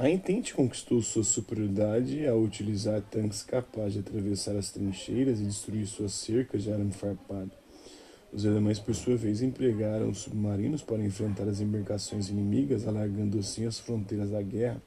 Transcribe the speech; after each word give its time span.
A 0.00 0.08
Entente 0.08 0.54
conquistou 0.54 1.02
sua 1.02 1.24
superioridade 1.24 2.24
ao 2.24 2.40
utilizar 2.40 3.02
tanques 3.02 3.42
capazes 3.42 3.94
de 3.94 3.98
atravessar 3.98 4.54
as 4.54 4.70
trincheiras 4.70 5.40
e 5.40 5.42
destruir 5.42 5.88
suas 5.88 6.12
cercas 6.12 6.62
de 6.62 6.70
arame 6.70 6.92
farpado. 6.92 7.50
Os 8.32 8.46
alemães, 8.46 8.78
por 8.78 8.94
sua 8.94 9.16
vez, 9.16 9.42
empregaram 9.42 10.14
submarinos 10.14 10.82
para 10.82 11.02
enfrentar 11.02 11.48
as 11.48 11.60
embarcações 11.60 12.28
inimigas, 12.28 12.86
alargando 12.86 13.40
assim 13.40 13.66
as 13.66 13.80
fronteiras 13.80 14.30
da 14.30 14.40
guerra. 14.40 14.80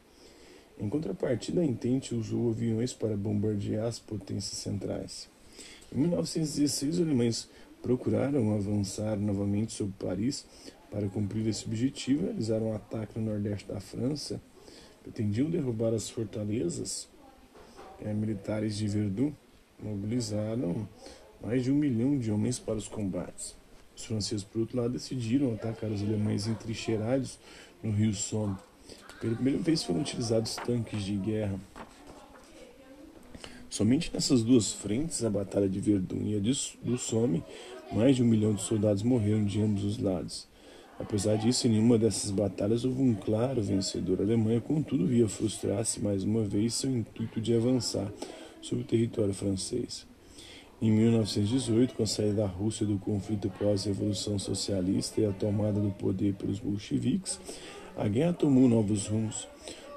Em 0.80 0.88
contrapartida, 0.88 1.60
a 1.60 1.66
Entente 1.66 2.16
usou 2.16 2.50
aviões 2.50 2.94
para 2.94 3.18
bombardear 3.18 3.88
as 3.88 4.00
potências 4.00 4.60
centrais. 4.60 5.28
Em 5.94 6.00
1916, 6.00 6.96
os 6.96 7.02
alemães 7.02 7.50
procuraram 7.82 8.54
avançar 8.54 9.18
novamente 9.18 9.74
sobre 9.74 9.94
Paris 10.00 10.46
para 10.90 11.10
cumprir 11.10 11.46
esse 11.48 11.66
objetivo. 11.66 12.24
Realizaram 12.24 12.68
um 12.68 12.76
ataque 12.76 13.20
no 13.20 13.26
nordeste 13.26 13.68
da 13.68 13.82
França, 13.82 14.42
pretendiam 15.02 15.50
derrubar 15.50 15.94
as 15.94 16.10
fortalezas 16.10 17.10
é, 18.00 18.14
militares 18.14 18.78
de 18.78 18.88
Verdun, 18.88 19.32
mobilizaram 19.82 20.88
mais 21.42 21.64
de 21.64 21.72
um 21.72 21.76
milhão 21.76 22.18
de 22.18 22.32
homens 22.32 22.60
para 22.60 22.76
os 22.76 22.88
combates. 22.88 23.56
Os 23.96 24.06
franceses, 24.06 24.44
por 24.44 24.62
outro 24.62 24.78
lado, 24.78 24.94
decidiram 24.94 25.54
atacar 25.54 25.90
os 25.90 26.02
alemães 26.02 26.48
entrincheirados 26.48 27.40
no 27.84 27.92
rio 27.92 28.14
Somme. 28.14 28.56
Pela 29.20 29.36
primeira 29.36 29.60
vez 29.60 29.84
foram 29.84 30.02
utilizados 30.02 30.56
tanques 30.56 31.04
de 31.04 31.16
guerra. 31.16 31.60
Somente 33.70 34.12
nessas 34.14 34.44
duas 34.44 34.74
frentes, 34.74 35.24
a 35.24 35.30
Batalha 35.30 35.70
de 35.70 35.80
Verdun 35.80 36.24
e 36.26 36.36
a 36.36 36.40
do 36.40 36.98
Somme, 36.98 37.44
mais 37.92 38.16
de 38.16 38.24
um 38.24 38.26
milhão 38.26 38.54
de 38.54 38.62
soldados 38.62 39.04
morreram 39.04 39.46
de 39.46 39.62
ambos 39.62 39.84
os 39.84 39.98
lados. 39.98 40.48
Apesar 41.02 41.36
disso, 41.36 41.66
em 41.66 41.72
nenhuma 41.72 41.98
dessas 41.98 42.30
batalhas 42.30 42.86
houve 42.86 43.02
um 43.02 43.16
claro 43.16 43.60
vencedor. 43.62 44.20
A 44.20 44.24
Alemanha, 44.24 44.62
contudo, 44.62 45.08
via 45.08 45.28
frustrar-se 45.28 46.00
mais 46.00 46.24
uma 46.24 46.44
vez 46.44 46.76
seu 46.76 46.92
intuito 46.92 47.42
de 47.42 47.56
avançar 47.56 48.08
sobre 48.62 48.84
o 48.84 48.88
território 48.88 49.34
francês. 49.34 50.06
Em 50.80 50.92
1918, 50.92 51.96
com 51.96 52.04
a 52.04 52.08
saída 52.08 52.36
da 52.36 52.46
Rússia 52.46 52.86
do 52.86 53.00
conflito 53.00 53.50
pós-revolução 53.50 54.38
socialista 54.38 55.20
e 55.20 55.26
a 55.26 55.32
tomada 55.32 55.80
do 55.80 55.90
poder 55.90 56.36
pelos 56.36 56.60
bolcheviques, 56.60 57.40
a 57.98 58.08
guerra 58.08 58.34
tomou 58.34 58.70
novos 58.70 59.08
rumos. 59.08 59.48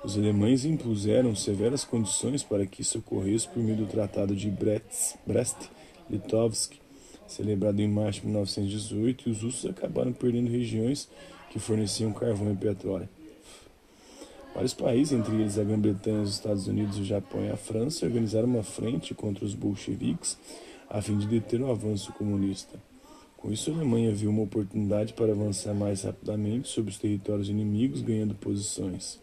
Os 0.02 0.16
alemães 0.16 0.64
impuseram 0.64 1.36
severas 1.36 1.84
condições 1.84 2.42
para 2.42 2.64
que 2.66 2.80
isso 2.80 2.98
ocorresse 2.98 3.46
por 3.48 3.62
meio 3.62 3.76
do 3.76 3.86
Tratado 3.86 4.34
de 4.34 4.50
Brest-Litovsk, 5.26 6.83
celebrado 7.26 7.80
em 7.80 7.88
março 7.88 8.20
de 8.20 8.26
1918, 8.26 9.28
e 9.28 9.32
os 9.32 9.42
russos 9.42 9.70
acabaram 9.70 10.12
perdendo 10.12 10.50
regiões 10.50 11.08
que 11.50 11.58
forneciam 11.58 12.12
carvão 12.12 12.52
e 12.52 12.56
petróleo. 12.56 13.08
Vários 14.54 14.74
países, 14.74 15.12
entre 15.12 15.34
eles 15.34 15.58
a 15.58 15.64
Grã-Bretanha, 15.64 16.22
os 16.22 16.30
Estados 16.30 16.68
Unidos, 16.68 16.98
o 16.98 17.04
Japão 17.04 17.44
e 17.44 17.50
a 17.50 17.56
França, 17.56 18.06
organizaram 18.06 18.46
uma 18.46 18.62
frente 18.62 19.12
contra 19.12 19.44
os 19.44 19.54
bolcheviques 19.54 20.38
a 20.88 21.02
fim 21.02 21.18
de 21.18 21.26
deter 21.26 21.60
o 21.60 21.70
avanço 21.70 22.12
comunista. 22.12 22.78
Com 23.36 23.52
isso, 23.52 23.70
a 23.70 23.74
Alemanha 23.74 24.12
viu 24.12 24.30
uma 24.30 24.42
oportunidade 24.42 25.12
para 25.12 25.32
avançar 25.32 25.74
mais 25.74 26.02
rapidamente 26.02 26.68
sobre 26.68 26.90
os 26.92 26.98
territórios 26.98 27.48
inimigos, 27.48 28.00
ganhando 28.00 28.34
posições. 28.34 29.18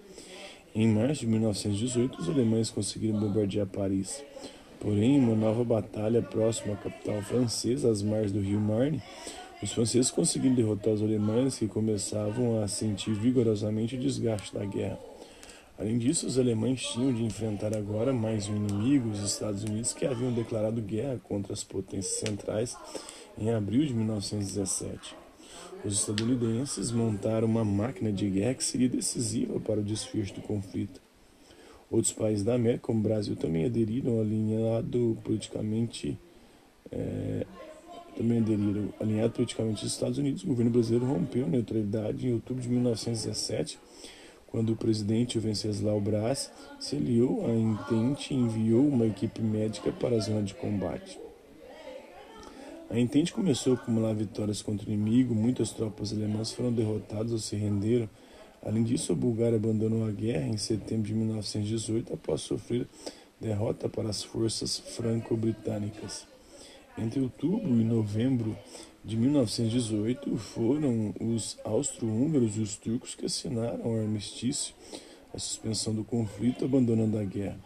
Em 0.76 0.88
março 0.88 1.22
de 1.22 1.28
1918, 1.28 2.22
os 2.22 2.30
alemães 2.30 2.70
conseguiram 2.70 3.20
bombardear 3.20 3.68
Paris. 3.68 4.24
Porém, 4.82 5.18
em 5.18 5.20
uma 5.20 5.36
nova 5.36 5.64
batalha 5.64 6.24
próxima 6.24 6.74
à 6.74 6.78
capital 6.78 7.22
francesa, 7.22 7.92
às 7.92 8.02
margens 8.02 8.32
do 8.32 8.42
rio 8.42 8.60
Marne, 8.60 9.02
os 9.62 9.72
franceses 9.72 10.10
conseguiram 10.10 10.56
derrotar 10.56 10.92
os 10.92 11.04
alemães 11.04 11.60
que 11.60 11.68
começavam 11.68 12.64
a 12.64 12.68
sentir 12.68 13.14
vigorosamente 13.14 13.96
o 13.96 14.00
desgaste 14.00 14.52
da 14.52 14.66
guerra. 14.66 14.98
Além 15.78 16.00
disso, 16.00 16.26
os 16.26 16.40
alemães 16.40 16.82
tinham 16.82 17.14
de 17.14 17.24
enfrentar 17.24 17.78
agora 17.78 18.12
mais 18.12 18.50
um 18.50 18.56
inimigo, 18.56 19.10
os 19.10 19.22
Estados 19.22 19.64
Unidos, 19.64 19.94
que 19.94 20.06
haviam 20.06 20.34
declarado 20.34 20.82
guerra 20.82 21.22
contra 21.28 21.54
as 21.54 21.64
potências 21.64 22.20
centrais 22.20 22.76
em 23.38 23.52
abril 23.52 23.86
de 23.86 23.94
1917. 23.94 25.16
Os 25.86 25.94
estadunidenses 25.94 26.92
montaram 26.92 27.48
uma 27.48 27.64
máquina 27.64 28.12
de 28.12 28.28
guerra 28.30 28.56
que 28.56 28.64
seria 28.64 28.90
decisiva 28.90 29.60
para 29.60 29.80
o 29.80 29.84
desfecho 29.84 30.34
do 30.34 30.42
conflito. 30.42 31.00
Outros 31.92 32.14
países 32.14 32.44
da 32.44 32.56
América, 32.56 32.84
como 32.84 33.00
o 33.00 33.04
Brasil, 33.04 33.36
também 33.36 33.66
aderiram 33.66 34.22
alinhado 34.22 35.18
politicamente 35.24 36.18
é, 36.90 37.46
também 38.16 38.40
aderiram 38.40 38.94
alinhado 39.00 39.34
politicamente 39.34 39.84
aos 39.84 39.94
Estados 39.94 40.18
Unidos. 40.18 40.44
O 40.44 40.48
governo 40.48 40.72
brasileiro 40.72 41.06
rompeu 41.06 41.46
a 41.46 41.50
neutralidade 41.50 42.28
em 42.28 42.34
outubro 42.34 42.64
de 42.64 42.70
1917 42.70 43.78
quando 44.48 44.74
o 44.74 44.76
presidente 44.76 45.40
Venceslau 45.40 46.00
Braz 46.02 46.52
se 46.78 46.98
aliou 46.98 47.46
à 47.46 47.54
Entente 47.54 48.34
e 48.34 48.38
enviou 48.38 48.86
uma 48.86 49.06
equipe 49.06 49.42
médica 49.42 49.92
para 49.94 50.18
a 50.18 50.20
zona 50.20 50.44
de 50.44 50.54
combate. 50.54 51.18
A 52.90 53.00
Entente 53.00 53.32
começou 53.32 53.74
a 53.74 53.76
acumular 53.78 54.14
vitórias 54.14 54.62
contra 54.62 54.90
o 54.90 54.92
inimigo, 54.92 55.34
muitas 55.34 55.72
tropas 55.72 56.12
alemãs 56.12 56.52
foram 56.52 56.74
derrotadas 56.74 57.32
ou 57.32 57.38
se 57.38 57.56
renderam. 57.56 58.10
Além 58.64 58.84
disso, 58.84 59.12
a 59.12 59.16
Bulgária 59.16 59.58
abandonou 59.58 60.06
a 60.06 60.12
guerra 60.12 60.48
em 60.48 60.58
setembro 60.58 61.08
de 61.08 61.16
1918 61.16 62.14
após 62.14 62.42
sofrer 62.42 62.88
derrota 63.40 63.90
para 63.90 64.10
as 64.10 64.24
forças 64.24 64.78
franco-britânicas. 64.78 66.28
Entre 66.98 67.20
outubro 67.20 67.80
e 67.80 67.84
novembro 67.84 68.56
de 69.04 69.18
1918 69.18 70.38
foram 70.38 71.14
os 71.20 71.58
austro-húngaros 71.64 72.58
e 72.58 72.60
os 72.60 72.76
turcos 72.76 73.16
que 73.16 73.26
assinaram 73.26 73.84
o 73.84 74.00
armistício, 74.00 74.76
a 75.34 75.40
suspensão 75.40 75.96
do 75.96 76.04
conflito, 76.04 76.64
abandonando 76.64 77.18
a 77.18 77.24
guerra. 77.24 77.60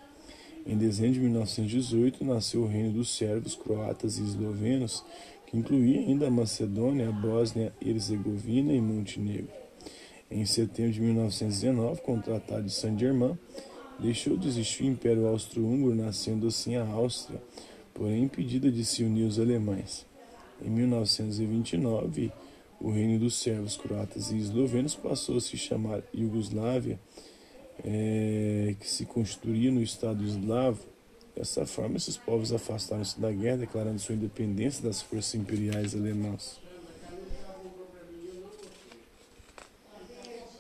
Em 0.66 0.78
dezembro 0.78 1.14
de 1.14 1.20
1918 1.20 2.24
nasceu 2.24 2.62
o 2.62 2.68
reino 2.68 2.94
dos 2.94 3.16
sérvios, 3.16 3.56
croatas 3.56 4.18
e 4.18 4.24
eslovenos, 4.24 5.04
que 5.46 5.58
incluía 5.58 6.00
ainda 6.00 6.28
a 6.28 6.32
Macedônia, 6.32 7.10
a 7.10 7.12
Bósnia, 7.12 7.74
Herzegovina 7.82 8.72
e 8.72 8.80
Montenegro. 8.80 9.65
Em 10.36 10.46
setembro 10.46 10.92
de 10.92 11.00
1919, 11.00 12.02
com 12.02 12.18
o 12.18 12.22
Tratado 12.22 12.64
de 12.64 12.74
Saint-Germain, 12.74 13.40
deixou 13.98 14.36
de 14.36 14.50
existir 14.50 14.84
o 14.84 14.88
Império 14.88 15.28
Austro-Húngaro, 15.28 15.96
nascendo 15.96 16.48
assim 16.48 16.76
a 16.76 16.86
Áustria, 16.86 17.42
porém 17.94 18.24
impedida 18.24 18.70
de 18.70 18.84
se 18.84 19.02
unir 19.02 19.24
aos 19.24 19.40
alemães. 19.40 20.06
Em 20.62 20.70
1929, 20.70 22.34
o 22.82 22.92
reino 22.92 23.18
dos 23.18 23.36
servos 23.36 23.78
croatas 23.78 24.30
e 24.30 24.38
eslovenos 24.38 24.94
passou 24.94 25.38
a 25.38 25.42
se 25.42 25.56
chamar 25.56 26.04
Iugoslávia, 26.14 27.00
é, 27.82 28.76
que 28.78 28.90
se 28.90 29.06
constituía 29.06 29.72
no 29.72 29.82
Estado 29.82 30.22
eslavo. 30.22 30.84
Dessa 31.34 31.66
forma, 31.66 31.96
esses 31.96 32.18
povos 32.18 32.52
afastaram-se 32.52 33.22
da 33.22 33.32
guerra, 33.32 33.60
declarando 33.60 34.00
sua 34.00 34.16
independência 34.16 34.84
das 34.84 35.02
forças 35.02 35.34
imperiais 35.36 35.96
alemãs. 35.96 36.60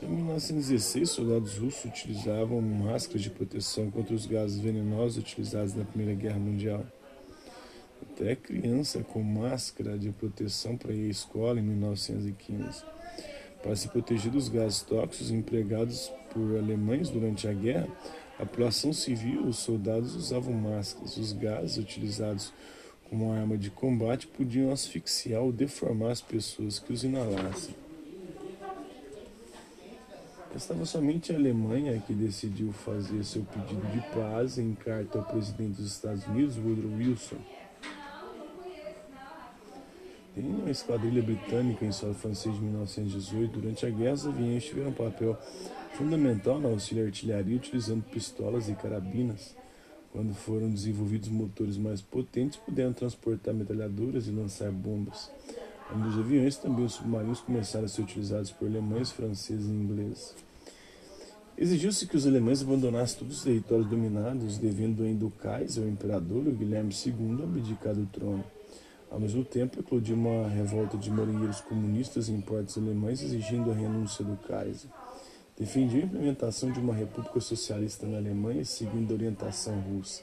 Em 0.02 0.22
1916, 0.35 1.09
soldados 1.09 1.57
russos 1.57 1.85
utilizavam 1.85 2.62
máscaras 2.62 3.22
de 3.22 3.29
proteção 3.29 3.90
contra 3.90 4.13
os 4.13 4.25
gases 4.25 4.59
venenosos 4.59 5.18
utilizados 5.18 5.73
na 5.73 5.85
Primeira 5.85 6.13
Guerra 6.13 6.38
Mundial. 6.38 6.85
Até 8.01 8.35
criança 8.35 9.01
com 9.01 9.24
máscara 9.24 9.97
de 9.97 10.12
proteção 10.12 10.75
para 10.75 10.94
ir 10.94 11.07
à 11.07 11.09
escola 11.09 11.57
em 11.59 11.63
1915. 11.63 12.84
Para 13.63 13.75
se 13.78 13.88
proteger 13.88 14.29
dos 14.29 14.50
gases 14.50 14.81
tóxicos 14.81 15.31
empregados 15.31 16.12
por 16.34 16.57
alemães 16.57 17.09
durante 17.09 17.47
a 17.47 17.53
guerra, 17.53 17.88
a 18.38 18.45
população 18.45 18.91
civil 18.91 19.47
os 19.47 19.59
soldados 19.59 20.16
usavam 20.16 20.53
máscaras. 20.53 21.16
Os 21.16 21.31
gases 21.31 21.78
utilizados 21.78 22.51
como 23.09 23.31
arma 23.31 23.57
de 23.57 23.69
combate 23.69 24.28
podiam 24.28 24.69
asfixiar 24.69 25.41
ou 25.41 25.53
deformar 25.53 26.12
as 26.12 26.22
pessoas 26.22 26.78
que 26.78 26.91
os 26.91 27.06
inalassem. 27.06 27.84
Estava 30.55 30.85
somente 30.85 31.33
a 31.33 31.35
Alemanha 31.35 32.01
que 32.07 32.13
decidiu 32.13 32.71
fazer 32.71 33.25
seu 33.25 33.44
pedido 33.44 33.85
de 33.91 34.00
paz 34.13 34.57
em 34.57 34.74
carta 34.74 35.19
ao 35.19 35.25
presidente 35.25 35.81
dos 35.81 35.91
Estados 35.91 36.25
Unidos, 36.27 36.57
Woodrow 36.57 36.94
Wilson. 36.94 37.35
Tem 40.33 40.45
uma 40.45 40.71
esquadrilha 40.71 41.21
britânica 41.21 41.83
em 41.85 41.91
solo 41.91 42.13
francês 42.13 42.56
de 42.56 42.62
1918. 42.62 43.59
Durante 43.59 43.85
a 43.85 43.89
guerra, 43.89 44.13
os 44.13 44.27
aviões 44.27 44.63
tiveram 44.63 44.91
um 44.91 44.94
papel 44.94 45.38
fundamental 45.94 46.57
na 46.57 46.69
auxílio 46.69 47.06
artilharia, 47.06 47.57
utilizando 47.57 48.03
pistolas 48.06 48.69
e 48.69 48.75
carabinas. 48.75 49.57
Quando 50.13 50.33
foram 50.33 50.69
desenvolvidos 50.69 51.27
motores 51.27 51.77
mais 51.77 52.01
potentes, 52.01 52.57
puderam 52.57 52.94
transportar 52.94 53.53
metralhadoras 53.53 54.27
e 54.27 54.31
lançar 54.31 54.71
bombas. 54.71 55.30
Além 55.89 56.03
dos 56.03 56.17
aviões, 56.17 56.57
também 56.57 56.85
os 56.85 56.93
submarinos 56.93 57.41
começaram 57.41 57.85
a 57.85 57.87
ser 57.87 58.01
utilizados 58.01 58.51
por 58.51 58.67
alemães, 58.67 59.11
franceses 59.11 59.67
e 59.67 59.71
ingleses. 59.71 60.35
Exigiu-se 61.57 62.05
que 62.07 62.17
os 62.17 62.27
alemães 62.27 62.61
abandonassem 62.61 63.19
todos 63.19 63.37
os 63.37 63.43
territórios 63.43 63.87
dominados, 63.87 64.57
devendo 64.57 65.03
ainda 65.03 65.25
o 65.25 65.31
Kaiser, 65.31 65.85
o 65.85 65.89
imperador, 65.89 66.47
o 66.47 66.51
Guilherme 66.51 66.93
II, 66.93 67.43
abdicar 67.43 67.93
do 67.93 68.05
trono. 68.07 68.43
Ao 69.09 69.19
mesmo 69.19 69.45
tempo, 69.45 69.79
eclodiu 69.79 70.15
uma 70.15 70.49
revolta 70.49 70.97
de 70.97 71.09
marinheiros 71.09 71.61
comunistas 71.61 72.27
em 72.27 72.41
portos 72.41 72.77
alemães 72.77 73.21
exigindo 73.21 73.71
a 73.71 73.73
renúncia 73.73 74.25
do 74.25 74.35
Kaiser. 74.35 74.89
defendia 75.57 76.01
a 76.01 76.05
implementação 76.05 76.69
de 76.69 76.79
uma 76.81 76.93
república 76.93 77.39
socialista 77.39 78.05
na 78.05 78.17
Alemanha 78.17 78.65
seguindo 78.65 79.11
a 79.11 79.13
orientação 79.13 79.79
russa. 79.79 80.21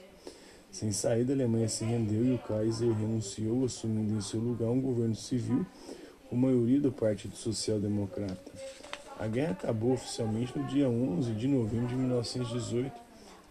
Sem 0.73 0.91
saída, 0.91 1.35
a 1.35 1.37
Alemanha 1.37 1.69
se 1.69 1.85
rendeu 1.85 2.25
e 2.25 2.35
o 2.35 2.39
Kaiser 2.39 2.91
renunciou, 2.95 3.67
assumindo 3.67 4.15
em 4.15 4.23
seu 4.23 4.41
lugar 4.41 4.71
um 4.71 4.81
governo 4.81 5.15
civil 5.15 5.67
com 6.31 6.35
maioria 6.35 6.81
do 6.81 6.91
Partido 6.91 7.37
Social 7.37 7.79
Democrata. 7.79 8.51
A 9.19 9.27
guerra 9.27 9.53
acabou 9.53 9.93
oficialmente 9.93 10.59
no 10.59 10.67
dia 10.67 10.89
11 10.89 11.35
de 11.35 11.47
novembro 11.47 11.89
de 11.89 11.95
1918, 11.95 12.91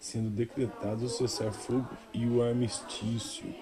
sendo 0.00 0.30
decretado 0.30 1.04
o 1.04 1.08
cessar-fogo 1.08 1.88
e 2.12 2.26
o 2.26 2.42
armistício. 2.42 3.54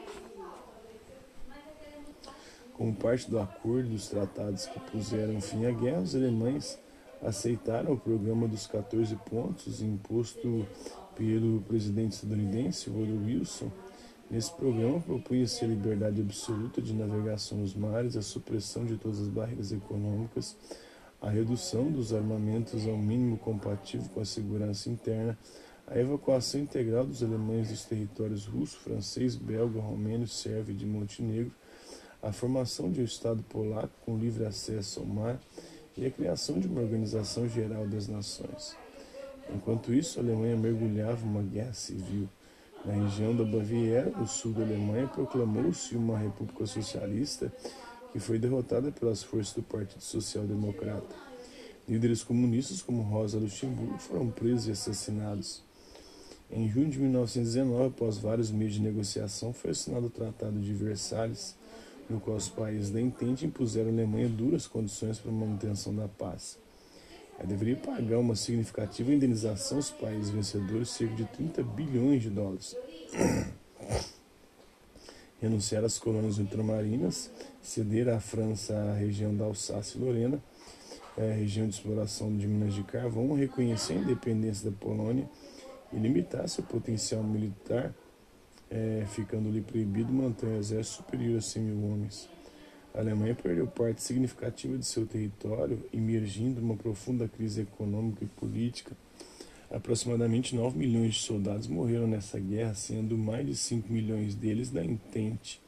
Como 2.72 2.94
parte 2.94 3.30
do 3.30 3.38
acordo 3.38 3.90
dos 3.90 4.08
tratados 4.08 4.64
que 4.64 4.80
puseram 4.90 5.38
fim 5.38 5.66
à 5.66 5.70
guerra, 5.70 6.00
os 6.00 6.14
alemães 6.14 6.78
aceitaram 7.22 7.92
o 7.92 8.00
programa 8.00 8.48
dos 8.48 8.66
14 8.66 9.14
pontos 9.16 9.82
imposto 9.82 10.66
pelo 11.20 11.60
presidente 11.68 12.14
estadunidense 12.14 12.88
Woodrow 12.88 13.22
Wilson. 13.26 13.70
Nesse 14.30 14.50
programa 14.54 14.98
propunha-se 15.00 15.62
a 15.62 15.68
liberdade 15.68 16.22
absoluta 16.22 16.80
de 16.80 16.94
navegação 16.94 17.58
nos 17.58 17.74
mares, 17.74 18.16
a 18.16 18.22
supressão 18.22 18.86
de 18.86 18.96
todas 18.96 19.20
as 19.20 19.28
barreiras 19.28 19.70
econômicas, 19.70 20.56
a 21.20 21.28
redução 21.28 21.92
dos 21.92 22.14
armamentos 22.14 22.88
ao 22.88 22.96
mínimo 22.96 23.36
compatível 23.36 24.08
com 24.14 24.20
a 24.20 24.24
segurança 24.24 24.88
interna, 24.88 25.38
a 25.86 25.98
evacuação 25.98 26.62
integral 26.62 27.04
dos 27.04 27.22
alemães 27.22 27.68
dos 27.68 27.84
territórios 27.84 28.46
russo, 28.46 28.78
francês, 28.78 29.36
belga, 29.36 29.78
romeno, 29.78 30.26
sérvio 30.26 30.72
e 30.72 30.76
de 30.76 30.86
Montenegro, 30.86 31.52
a 32.22 32.32
formação 32.32 32.90
de 32.90 33.02
um 33.02 33.04
Estado 33.04 33.42
polaco 33.42 33.92
com 34.06 34.16
livre 34.16 34.46
acesso 34.46 35.00
ao 35.00 35.06
mar 35.06 35.38
e 35.98 36.06
a 36.06 36.10
criação 36.10 36.58
de 36.58 36.66
uma 36.66 36.80
Organização 36.80 37.46
Geral 37.46 37.86
das 37.86 38.08
Nações. 38.08 38.74
Enquanto 39.54 39.92
isso, 39.92 40.18
a 40.18 40.22
Alemanha 40.22 40.56
mergulhava 40.56 41.24
uma 41.24 41.42
guerra 41.42 41.72
civil. 41.72 42.28
Na 42.84 42.94
região 42.94 43.36
da 43.36 43.44
Baviera, 43.44 44.10
no 44.10 44.26
sul 44.26 44.52
da 44.52 44.62
Alemanha, 44.62 45.06
proclamou-se 45.08 45.94
uma 45.96 46.16
república 46.16 46.64
socialista 46.66 47.52
que 48.12 48.18
foi 48.18 48.38
derrotada 48.38 48.90
pelas 48.90 49.22
forças 49.22 49.54
do 49.54 49.62
Partido 49.62 50.02
Social 50.02 50.44
Democrata. 50.44 51.14
Líderes 51.88 52.22
comunistas 52.22 52.82
como 52.82 53.02
Rosa 53.02 53.38
Luxemburgo 53.38 53.98
foram 53.98 54.30
presos 54.30 54.68
e 54.68 54.70
assassinados. 54.70 55.62
Em 56.50 56.68
junho 56.68 56.88
de 56.88 56.98
1919, 56.98 57.88
após 57.88 58.18
vários 58.18 58.50
meses 58.50 58.74
de 58.74 58.82
negociação, 58.82 59.52
foi 59.52 59.70
assinado 59.70 60.06
o 60.06 60.10
Tratado 60.10 60.58
de 60.58 60.72
Versalhes, 60.72 61.54
no 62.08 62.18
qual 62.18 62.36
os 62.36 62.48
países 62.48 62.90
da 62.90 63.00
Entente 63.00 63.46
impuseram 63.46 63.90
à 63.90 63.92
Alemanha 63.92 64.28
duras 64.28 64.66
condições 64.66 65.18
para 65.18 65.30
a 65.30 65.34
manutenção 65.34 65.94
da 65.94 66.08
paz. 66.08 66.58
Deveria 67.46 67.76
pagar 67.76 68.18
uma 68.18 68.36
significativa 68.36 69.12
indenização 69.12 69.78
aos 69.78 69.90
países 69.90 70.30
vencedores, 70.30 70.90
cerca 70.90 71.14
de 71.14 71.24
30 71.24 71.62
bilhões 71.62 72.22
de 72.22 72.30
dólares. 72.30 72.76
Renunciar 75.40 75.82
às 75.84 75.98
colônias 75.98 76.38
ultramarinas, 76.38 77.30
ceder 77.62 78.08
à 78.08 78.20
França 78.20 78.74
a 78.74 78.94
região 78.94 79.34
da 79.34 79.46
Alsácia 79.46 79.96
e 79.96 80.00
Lorena, 80.02 80.42
a 81.16 81.32
região 81.34 81.66
de 81.66 81.74
exploração 81.74 82.36
de 82.36 82.46
minas 82.46 82.74
de 82.74 82.82
carvão, 82.82 83.32
reconhecer 83.34 83.94
a 83.94 83.96
independência 83.96 84.70
da 84.70 84.76
Polônia 84.76 85.28
e 85.92 85.96
limitar 85.96 86.46
seu 86.48 86.62
potencial 86.62 87.22
militar 87.22 87.94
é, 88.70 89.04
ficando-lhe 89.08 89.60
proibido 89.60 90.12
manter 90.12 90.46
um 90.46 90.56
exército 90.56 90.98
superior 90.98 91.38
a 91.38 91.42
100 91.42 91.62
mil 91.62 91.90
homens. 91.90 92.28
A 92.92 92.98
Alemanha 92.98 93.34
perdeu 93.34 93.66
parte 93.68 94.02
significativa 94.02 94.76
de 94.76 94.84
seu 94.84 95.06
território, 95.06 95.82
emergindo 95.92 96.60
uma 96.60 96.76
profunda 96.76 97.28
crise 97.28 97.62
econômica 97.62 98.24
e 98.24 98.26
política. 98.26 98.96
Aproximadamente 99.70 100.56
9 100.56 100.76
milhões 100.76 101.14
de 101.14 101.20
soldados 101.20 101.68
morreram 101.68 102.08
nessa 102.08 102.40
guerra, 102.40 102.74
sendo 102.74 103.16
mais 103.16 103.46
de 103.46 103.54
5 103.54 103.92
milhões 103.92 104.34
deles 104.34 104.70
da 104.70 104.84
Entente. 104.84 105.60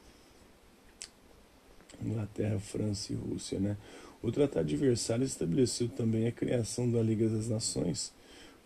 Inglaterra, 2.03 2.59
França 2.59 3.13
e 3.13 3.15
Rússia. 3.15 3.57
Né? 3.57 3.77
O 4.21 4.29
Tratado 4.29 4.67
de 4.67 4.75
Versalhes 4.75 5.29
estabeleceu 5.29 5.87
também 5.87 6.27
a 6.27 6.31
criação 6.31 6.91
da 6.91 7.01
Liga 7.01 7.29
das 7.29 7.47
Nações, 7.47 8.11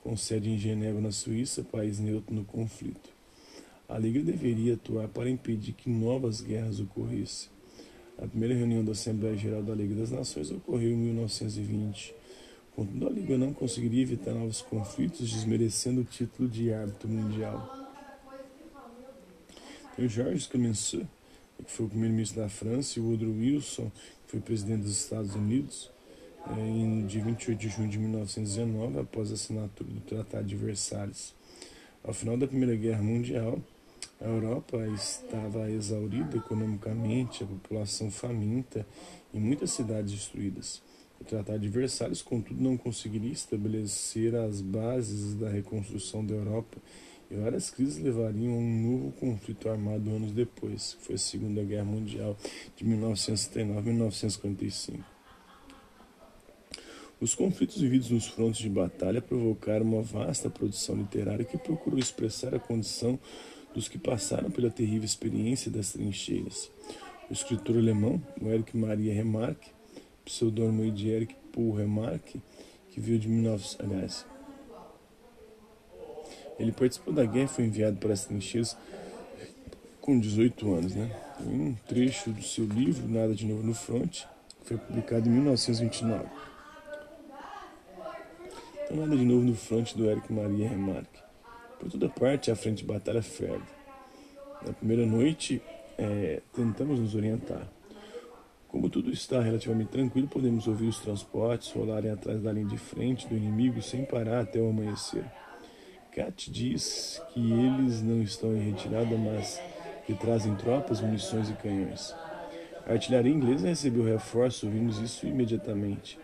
com 0.04 0.18
sede 0.18 0.50
em 0.50 0.58
Genebra, 0.58 1.00
na 1.00 1.12
Suíça, 1.12 1.64
país 1.64 2.00
neutro 2.00 2.34
no 2.34 2.44
conflito. 2.44 3.10
A 3.88 4.00
Liga 4.00 4.20
deveria 4.22 4.74
atuar 4.74 5.08
para 5.08 5.30
impedir 5.30 5.74
que 5.74 5.90
novas 5.90 6.42
guerras 6.42 6.80
ocorressem. 6.80 7.57
A 8.20 8.26
primeira 8.26 8.56
reunião 8.56 8.84
da 8.84 8.94
Assembleia 8.94 9.38
Geral 9.38 9.62
da 9.62 9.76
Liga 9.76 9.94
das 9.94 10.10
Nações 10.10 10.50
ocorreu 10.50 10.90
em 10.90 10.98
1920. 10.98 12.16
Contudo, 12.76 13.08
a 13.08 13.12
Liga 13.12 13.38
não 13.38 13.54
conseguiria 13.54 14.02
evitar 14.02 14.34
novos 14.34 14.60
conflitos, 14.62 15.30
desmerecendo 15.32 16.02
o 16.02 16.04
título 16.04 16.50
de 16.50 16.74
árbitro 16.74 17.08
mundial. 17.08 17.88
O 20.00 20.08
Georges 20.08 20.48
Clemenceau, 20.48 21.08
que 21.64 21.72
foi 21.72 21.86
o 21.86 21.90
primeiro-ministro 21.90 22.42
da 22.42 22.50
França, 22.50 22.98
e 22.98 23.02
o 23.02 23.06
Woodrow 23.06 23.32
Wilson, 23.32 23.92
que 24.26 24.32
foi 24.32 24.40
presidente 24.40 24.82
dos 24.82 24.98
Estados 24.98 25.36
Unidos, 25.36 25.92
eh, 26.50 26.60
em 26.60 27.06
dia 27.06 27.24
28 27.24 27.60
de 27.60 27.70
junho 27.70 27.90
de 27.90 28.00
1919, 28.00 29.00
após 29.00 29.30
a 29.30 29.36
assinatura 29.36 29.90
do 29.92 30.00
Tratado 30.02 30.46
de 30.46 30.56
Versalhes. 30.56 31.36
Ao 32.04 32.14
final 32.14 32.36
da 32.36 32.48
Primeira 32.48 32.76
Guerra 32.76 33.04
Mundial, 33.04 33.60
a 34.20 34.26
Europa 34.26 34.78
estava 34.88 35.70
exaurida 35.70 36.38
economicamente, 36.38 37.44
a 37.44 37.48
população 37.48 38.10
faminta 38.10 38.86
e 39.34 39.40
muitas 39.40 39.72
cidades 39.72 40.12
destruídas. 40.12 40.82
O 41.20 41.24
Tratado 41.24 41.60
de 41.60 41.70
Versalhes, 41.70 42.22
contudo, 42.22 42.62
não 42.62 42.78
conseguiria 42.78 43.32
estabelecer 43.32 44.36
as 44.36 44.62
bases 44.62 45.36
da 45.36 45.50
reconstrução 45.50 46.26
da 46.26 46.34
Europa 46.34 46.78
e 47.30 47.36
várias 47.36 47.70
crises 47.70 47.98
levariam 47.98 48.54
a 48.54 48.58
um 48.58 48.82
novo 48.82 49.12
conflito 49.14 49.70
armado 49.70 50.10
anos 50.10 50.32
depois, 50.32 50.94
que 50.94 51.06
foi 51.06 51.16
a 51.16 51.20
Segunda 51.20 51.64
Guerra 51.64 51.86
Mundial 51.86 52.38
de 52.76 52.86
1939 52.86 53.90
1945. 53.90 55.18
Os 57.20 57.34
conflitos 57.34 57.82
vividos 57.82 58.12
nos 58.12 58.28
frontes 58.28 58.62
de 58.62 58.70
batalha 58.70 59.22
provocaram 59.22 59.86
uma 59.86 60.04
vasta 60.04 60.52
produção 60.52 60.96
literária 60.96 61.44
que 61.44 61.58
procurou 61.58 61.98
expressar 61.98 62.54
a 62.54 62.60
condição 62.60 63.20
dos 63.74 63.88
que 63.88 63.98
passaram 63.98 64.50
pela 64.50 64.70
terrível 64.70 65.06
experiência 65.06 65.70
das 65.70 65.94
trincheiras. 65.94 66.70
O 67.30 67.34
escritor 67.34 67.78
alemão, 67.78 68.22
o 68.42 68.48
Erich 68.50 68.76
Maria 68.76 69.14
Remarque, 69.14 69.70
pseudônimo 70.24 70.92
de 70.92 71.10
Erich 71.10 71.36
Paul 71.52 71.74
Remarque, 71.74 72.42
que 72.90 73.00
viu 73.00 73.18
de 73.18 73.28
1900, 73.28 73.78
aliás, 73.80 74.26
ele 76.60 76.72
participou 76.72 77.14
da 77.14 77.24
guerra 77.24 77.46
e 77.46 77.48
foi 77.48 77.66
enviado 77.66 77.98
para 77.98 78.14
as 78.14 78.26
trincheiras 78.26 78.76
com 80.02 80.20
18 80.20 80.74
anos, 80.74 80.96
né? 80.96 81.12
Um 81.42 81.76
trecho 81.88 82.32
do 82.32 82.42
seu 82.42 82.66
livro, 82.66 83.08
Nada 83.08 83.36
de 83.36 83.46
Novo 83.46 83.62
no 83.62 83.76
Front, 83.76 84.24
foi 84.64 84.78
publicado 84.78 85.28
em 85.28 85.32
1929. 85.32 86.26
Então, 88.84 88.98
Nada 88.98 89.16
de 89.16 89.26
Novo 89.26 89.44
no 89.44 89.56
Front 89.56 89.94
do 89.96 90.10
Eric 90.10 90.32
Maria 90.32 90.70
Remarque. 90.70 91.27
Por 91.80 91.92
toda 91.92 92.10
parte, 92.10 92.52
a 92.52 92.56
frente 92.56 92.80
de 92.80 92.86
batalha 92.86 93.22
ferve. 93.22 93.66
Na 94.66 94.74
primeira 94.74 95.06
noite, 95.06 95.62
é, 95.98 96.42
tentamos 96.54 97.00
nos 97.00 97.16
orientar. 97.16 97.68
Como 98.68 98.90
tudo 98.90 99.12
está 99.12 99.42
relativamente 99.42 99.90
tranquilo, 99.90 100.28
podemos 100.28 100.68
ouvir 100.68 100.88
os 100.88 101.00
transportes 101.00 101.72
rolarem 101.72 102.12
atrás 102.12 102.42
da 102.42 102.52
linha 102.52 102.68
de 102.68 102.78
frente 102.78 103.28
do 103.28 103.36
inimigo 103.36 103.82
sem 103.82 104.04
parar 104.04 104.42
até 104.42 104.60
o 104.60 104.70
amanhecer. 104.70 105.24
Kat 106.12 106.52
diz 106.52 107.22
que 107.34 107.40
eles 107.40 108.02
não 108.02 108.22
estão 108.22 108.56
em 108.56 108.72
retirada, 108.72 109.16
mas 109.18 109.62
que 110.06 110.14
trazem 110.14 110.56
tropas, 110.56 111.00
munições 111.00 111.50
e 111.50 111.54
canhões. 111.54 112.14
A 112.86 112.94
artilharia 112.94 113.32
inglesa 113.32 113.68
recebeu 113.68 114.04
reforço, 114.04 114.66
ouvimos 114.66 114.98
isso 115.00 115.28
imediatamente. 115.28 116.18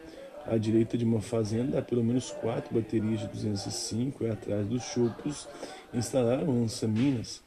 À 0.45 0.57
direita 0.57 0.97
de 0.97 1.05
uma 1.05 1.21
fazenda 1.21 1.79
há 1.79 1.81
pelo 1.81 2.03
menos 2.03 2.31
quatro 2.31 2.73
baterias 2.73 3.21
de 3.21 3.27
205 3.27 4.23
e 4.23 4.29
atrás 4.29 4.67
dos 4.67 4.83
chopos 4.83 5.47
instalaram 5.93 6.61
lança-minas. 6.61 7.41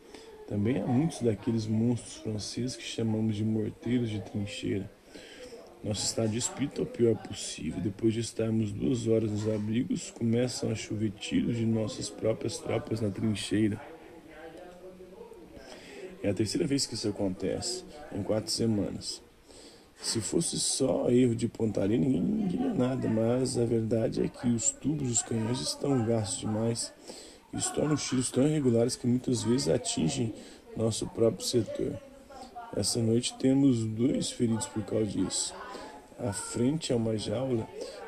Também 0.49 0.81
há 0.81 0.87
muitos 0.87 1.21
daqueles 1.21 1.67
monstros 1.67 2.17
franceses 2.17 2.77
que 2.77 2.83
chamamos 2.83 3.37
de 3.37 3.45
morteiros 3.45 4.09
de 4.09 4.21
trincheira. 4.21 4.91
Nosso 5.85 6.05
estado 6.05 6.31
de 6.31 6.39
espírito 6.39 6.81
é 6.81 6.85
o 6.85 6.87
pior 6.87 7.17
possível. 7.17 7.81
Depois 7.81 8.15
de 8.15 8.21
estarmos 8.21 8.73
duas 8.73 9.07
horas 9.07 9.31
nos 9.31 9.49
abrigos, 9.49 10.11
começam 10.11 10.71
a 10.71 10.75
chover 10.75 11.11
tiros 11.13 11.57
de 11.57 11.67
nossas 11.67 12.09
próprias 12.09 12.59
tropas 12.59 13.01
na 13.01 13.11
trincheira. 13.11 13.81
É 16.23 16.31
a 16.31 16.35
terceira 16.35 16.67
vez 16.67 16.87
que 16.87 16.95
isso 16.95 17.09
acontece, 17.09 17.85
em 18.13 18.23
quatro 18.23 18.51
semanas. 18.51 19.26
Se 20.01 20.21
fosse 20.21 20.59
só 20.59 21.09
erro 21.09 21.35
de 21.35 21.49
pontaria, 21.49 21.99
ninguém 21.99 22.47
diria 22.47 22.73
nada, 22.73 23.09
mas 23.09 23.59
a 23.59 23.65
verdade 23.65 24.23
é 24.23 24.29
que 24.29 24.49
os 24.49 24.71
tubos 24.71 25.09
dos 25.09 25.23
canhões 25.23 25.61
estão 25.61 26.05
gastos 26.05 26.41
demais. 26.41 26.93
Isso 27.53 27.73
torna 27.75 27.95
os 27.95 28.07
tiros 28.07 28.31
tão 28.31 28.47
irregulares 28.47 28.97
que 28.97 29.07
muitas 29.07 29.43
vezes 29.43 29.69
atingem 29.69 30.35
nosso 30.77 31.07
próprio 31.07 31.45
setor. 31.45 31.99
Essa 32.77 33.01
noite 33.01 33.35
temos 33.39 33.85
dois 33.85 34.31
feridos 34.31 34.67
por 34.67 34.85
causa 34.85 35.07
disso. 35.07 35.55
À 36.19 36.33
frente 36.33 36.93
é 36.93 36.97
uma 36.97 37.17
jaula 37.17 37.67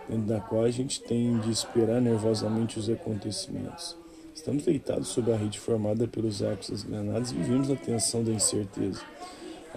dentro 0.08 0.26
da 0.26 0.40
qual 0.40 0.64
a 0.64 0.70
gente 0.70 1.00
tem 1.02 1.38
de 1.40 1.50
esperar 1.50 2.00
nervosamente 2.00 2.78
os 2.78 2.88
acontecimentos. 2.88 3.96
Estamos 4.34 4.64
deitados 4.64 5.08
sob 5.08 5.32
a 5.32 5.36
rede 5.36 5.58
formada 5.58 6.06
pelos 6.06 6.42
arcos 6.42 6.70
das 6.70 6.82
granadas 6.82 7.32
e 7.32 7.34
vivemos 7.34 7.68
na 7.68 7.76
tensão 7.76 8.22
da 8.22 8.30
incerteza. 8.30 9.00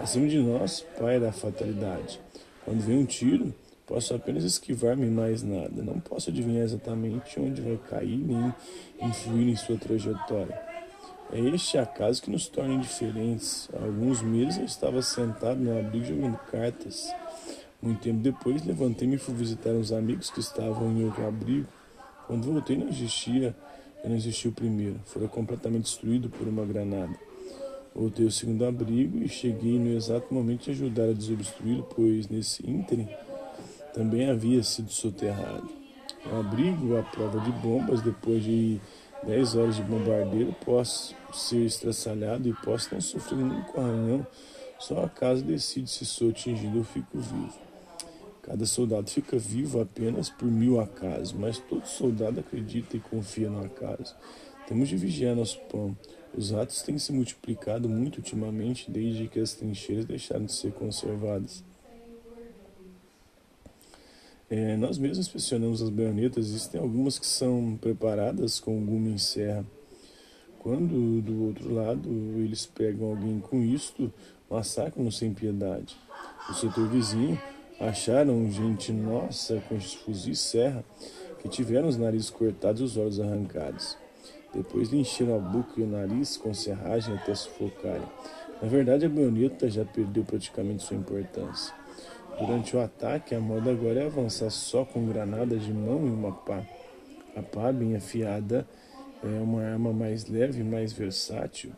Acima 0.01 0.27
de 0.27 0.39
nós 0.39 0.83
paira 0.97 1.29
a 1.29 1.31
fatalidade. 1.31 2.19
Quando 2.65 2.81
vem 2.81 2.97
um 2.97 3.05
tiro, 3.05 3.53
posso 3.85 4.15
apenas 4.15 4.43
esquivar-me 4.43 5.05
mais 5.05 5.43
nada. 5.43 5.83
Não 5.83 5.99
posso 5.99 6.31
adivinhar 6.31 6.63
exatamente 6.63 7.39
onde 7.39 7.61
vai 7.61 7.77
cair 7.89 8.17
nem 8.17 8.51
influir 8.99 9.49
em 9.49 9.55
sua 9.55 9.77
trajetória. 9.77 10.59
É 11.31 11.39
este 11.39 11.77
acaso 11.77 12.21
que 12.21 12.31
nos 12.31 12.47
torna 12.47 12.73
indiferentes. 12.73 13.69
Há 13.73 13.85
alguns 13.85 14.23
meses 14.23 14.57
eu 14.57 14.65
estava 14.65 15.03
sentado 15.03 15.59
no 15.59 15.77
abrigo 15.77 16.05
jogando 16.05 16.37
cartas. 16.51 17.13
Muito 17.79 18.01
tempo 18.01 18.19
depois, 18.21 18.65
levantei-me 18.65 19.15
e 19.15 19.19
fui 19.19 19.35
visitar 19.35 19.69
uns 19.69 19.91
amigos 19.91 20.31
que 20.31 20.39
estavam 20.39 20.91
em 20.91 21.05
outro 21.05 21.27
abrigo. 21.27 21.67
Quando 22.25 22.51
voltei, 22.51 22.75
não 22.75 22.89
existia 22.89 23.55
eu 24.03 24.09
não 24.09 24.15
existia 24.15 24.49
o 24.49 24.53
primeiro, 24.53 24.99
fora 25.05 25.27
completamente 25.27 25.83
destruído 25.83 26.27
por 26.27 26.47
uma 26.47 26.65
granada. 26.65 27.13
Voltei 27.93 28.25
ao 28.25 28.31
segundo 28.31 28.65
abrigo 28.65 29.17
e 29.17 29.27
cheguei 29.27 29.77
no 29.77 29.89
exato 29.89 30.33
momento 30.33 30.63
de 30.63 30.71
ajudar 30.71 31.09
a 31.09 31.13
desobstruí-lo, 31.13 31.83
pois 31.93 32.29
nesse 32.29 32.67
ínterim 32.69 33.07
também 33.93 34.29
havia 34.29 34.63
sido 34.63 34.89
soterrado. 34.89 35.69
O 36.31 36.39
abrigo, 36.39 36.97
à 36.97 37.03
prova 37.03 37.39
de 37.41 37.51
bombas, 37.51 38.01
depois 38.01 38.43
de 38.43 38.79
10 39.23 39.55
horas 39.55 39.75
de 39.75 39.83
bombardeiro, 39.83 40.55
posso 40.63 41.15
ser 41.33 41.65
estraçalhado 41.65 42.47
e 42.47 42.53
posso 42.53 42.93
não 42.93 43.01
sofrer 43.01 43.37
nenhum 43.37 43.63
arranhão, 43.75 44.27
só 44.79 45.03
acaso 45.03 45.43
decide 45.43 45.89
se 45.89 46.05
sou 46.05 46.29
atingido 46.29 46.77
ou 46.77 46.83
fico 46.83 47.19
vivo. 47.19 47.59
Cada 48.41 48.65
soldado 48.65 49.09
fica 49.09 49.37
vivo 49.37 49.79
apenas 49.79 50.29
por 50.29 50.47
mil 50.47 50.79
acasos, 50.79 51.33
mas 51.33 51.59
todo 51.59 51.85
soldado 51.85 52.39
acredita 52.39 52.97
e 52.97 52.99
confia 52.99 53.49
no 53.49 53.63
acaso. 53.63 54.15
Temos 54.67 54.89
de 54.89 54.97
vigiar 54.97 55.35
nosso 55.35 55.59
pão. 55.69 55.95
Os 56.35 56.51
ratos 56.51 56.81
têm 56.81 56.97
se 56.97 57.11
multiplicado 57.11 57.89
muito 57.89 58.17
ultimamente 58.17 58.89
desde 58.89 59.27
que 59.27 59.39
as 59.39 59.53
trincheiras 59.53 60.05
deixaram 60.05 60.45
de 60.45 60.53
ser 60.53 60.71
conservadas. 60.73 61.63
É, 64.49 64.75
nós 64.75 64.97
mesmos 64.97 65.19
inspecionamos 65.19 65.81
as 65.81 65.89
baionetas, 65.89 66.47
existem 66.47 66.79
algumas 66.79 67.17
que 67.17 67.25
são 67.25 67.77
preparadas 67.79 68.59
com 68.59 68.83
gume 68.85 69.11
em 69.11 69.17
serra. 69.17 69.65
Quando 70.59 71.21
do 71.21 71.45
outro 71.45 71.73
lado 71.73 72.09
eles 72.37 72.65
pegam 72.65 73.09
alguém 73.09 73.39
com 73.39 73.61
isto, 73.63 74.13
massacram-no 74.49 75.11
sem 75.11 75.33
piedade. 75.33 75.95
O 76.49 76.53
setor 76.53 76.87
vizinho 76.87 77.39
Acharam 77.81 78.47
gente 78.51 78.93
nossa 78.93 79.59
com 79.67 79.81
fuzis 79.81 80.39
serra 80.39 80.85
que 81.39 81.49
tiveram 81.49 81.87
os 81.87 81.97
narizes 81.97 82.29
cortados 82.29 82.79
e 82.79 82.83
os 82.83 82.95
olhos 82.95 83.19
arrancados. 83.19 83.97
Depois 84.53 84.89
lhe 84.89 84.99
encheram 84.99 85.35
a 85.35 85.39
boca 85.39 85.73
e 85.77 85.83
o 85.83 85.87
nariz 85.87 86.35
com 86.35 86.53
serragem 86.53 87.15
até 87.15 87.33
sufocarem. 87.33 88.07
Na 88.61 88.67
verdade, 88.67 89.05
a 89.05 89.09
baioneta 89.09 89.69
já 89.69 89.85
perdeu 89.85 90.23
praticamente 90.23 90.83
sua 90.83 90.97
importância. 90.97 91.73
Durante 92.37 92.75
o 92.75 92.81
ataque, 92.81 93.33
a 93.33 93.39
moda 93.39 93.71
agora 93.71 94.01
é 94.01 94.05
avançar 94.05 94.49
só 94.49 94.83
com 94.83 95.05
granadas 95.05 95.63
de 95.63 95.73
mão 95.73 96.05
e 96.05 96.09
uma 96.09 96.31
pá. 96.31 96.63
A 97.35 97.41
pá, 97.41 97.71
bem 97.71 97.95
afiada, 97.95 98.67
é 99.23 99.41
uma 99.41 99.63
arma 99.63 99.93
mais 99.93 100.27
leve 100.27 100.61
e 100.61 100.63
mais 100.63 100.91
versátil. 100.91 101.71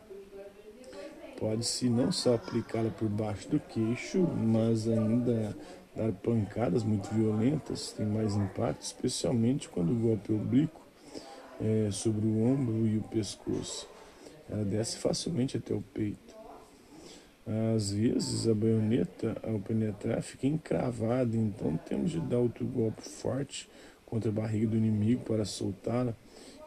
Pode-se 1.38 1.88
não 1.88 2.10
só 2.10 2.34
aplicá-la 2.34 2.90
por 2.90 3.08
baixo 3.08 3.48
do 3.48 3.60
queixo, 3.60 4.18
mas 4.20 4.88
ainda 4.88 5.56
dar 5.94 6.12
pancadas 6.12 6.82
muito 6.82 7.08
violentas 7.14 7.92
tem 7.92 8.06
mais 8.06 8.34
impacto, 8.34 8.82
especialmente 8.82 9.68
quando 9.68 9.92
o 9.92 9.96
golpe 9.96 10.32
é 10.32 10.34
oblíquo 10.34 10.83
é, 11.60 11.90
sobre 11.90 12.26
o 12.26 12.44
ombro 12.44 12.86
e 12.86 12.98
o 12.98 13.02
pescoço. 13.02 13.88
Ela 14.50 14.64
desce 14.64 14.98
facilmente 14.98 15.56
até 15.56 15.74
o 15.74 15.82
peito. 15.94 16.34
Às 17.74 17.90
vezes 17.90 18.48
a 18.48 18.54
baioneta, 18.54 19.36
ao 19.42 19.58
penetrar, 19.58 20.22
fica 20.22 20.46
encravada, 20.46 21.36
então 21.36 21.76
temos 21.76 22.10
de 22.10 22.20
dar 22.20 22.38
outro 22.38 22.64
golpe 22.64 23.02
forte 23.02 23.68
contra 24.06 24.30
a 24.30 24.32
barriga 24.32 24.68
do 24.68 24.76
inimigo 24.76 25.24
para 25.24 25.44
soltá-la, 25.44 26.14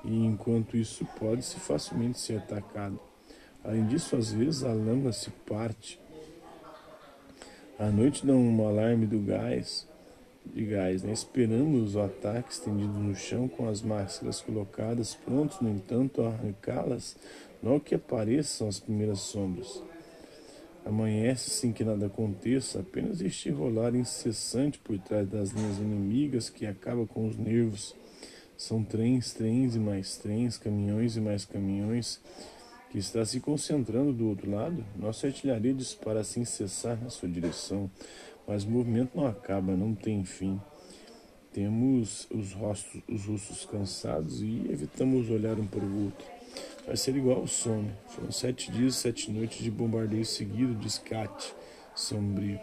e 0.05 0.25
enquanto 0.25 0.77
isso 0.77 1.03
pode 1.19 1.43
se 1.43 1.59
facilmente 1.59 2.19
ser 2.19 2.37
atacado. 2.37 2.99
Além 3.63 3.87
disso, 3.87 4.15
às 4.15 4.31
vezes 4.31 4.63
a 4.63 4.71
lâmina 4.71 5.11
se 5.11 5.31
parte 5.31 5.99
à 7.79 7.89
noite 7.89 8.25
dão 8.25 8.37
um 8.37 8.67
alarme 8.67 9.05
do 9.05 9.19
gás, 9.19 9.87
de 10.53 10.65
gás, 10.65 11.03
né? 11.03 11.11
Esperamos 11.11 11.95
o 11.95 12.01
ataque 12.01 12.51
estendido 12.51 12.93
no 12.93 13.15
chão 13.15 13.47
com 13.47 13.67
as 13.67 13.81
máscaras 13.81 14.41
colocadas, 14.41 15.15
prontos, 15.15 15.59
no 15.61 15.69
entanto, 15.69 16.21
a 16.21 16.29
arrancá-las 16.29 17.15
logo 17.61 17.81
que 17.81 17.95
apareçam 17.95 18.67
as 18.67 18.79
primeiras 18.79 19.19
sombras. 19.19 19.81
Amanhece 20.85 21.49
sem 21.49 21.73
que 21.73 21.83
nada 21.83 22.05
aconteça, 22.05 22.79
apenas 22.79 23.19
este 23.21 23.49
rolar 23.49 23.93
incessante 23.93 24.79
por 24.79 24.97
trás 24.99 25.27
das 25.27 25.51
linhas 25.51 25.77
inimigas 25.77 26.49
que 26.49 26.65
acaba 26.65 27.05
com 27.05 27.27
os 27.27 27.37
nervos. 27.37 27.93
São 28.55 28.83
trens, 28.83 29.33
trens 29.33 29.75
e 29.75 29.79
mais 29.79 30.17
trens, 30.17 30.57
caminhões 30.57 31.17
e 31.17 31.21
mais 31.21 31.45
caminhões 31.45 32.21
que 32.89 32.97
está 32.97 33.25
se 33.25 33.39
concentrando 33.39 34.13
do 34.13 34.27
outro 34.27 34.49
lado, 34.49 34.83
nossa 34.95 35.27
artilharia 35.27 35.73
dispara 35.73 36.23
sem 36.23 36.45
cessar 36.45 36.97
na 37.01 37.09
sua 37.09 37.27
direção, 37.27 37.89
mas 38.47 38.63
o 38.63 38.69
movimento 38.69 39.17
não 39.17 39.27
acaba, 39.27 39.75
não 39.75 39.93
tem 39.93 40.23
fim. 40.23 40.59
Temos 41.51 42.27
os 42.31 42.53
rostos, 42.53 43.01
os 43.09 43.25
russos 43.25 43.65
cansados 43.65 44.41
e 44.41 44.67
evitamos 44.69 45.29
olhar 45.29 45.59
um 45.59 45.67
para 45.67 45.83
o 45.83 46.05
outro. 46.05 46.25
Vai 46.85 46.95
ser 46.95 47.15
igual 47.15 47.39
ao 47.39 47.47
sono. 47.47 47.91
Foram 48.07 48.31
sete 48.31 48.71
dias, 48.71 48.95
sete 48.95 49.29
noites 49.31 49.63
de 49.63 49.69
bombardeio 49.69 50.25
seguido 50.25 50.73
de 50.75 50.87
escate 50.87 51.53
sombrio. 51.93 52.59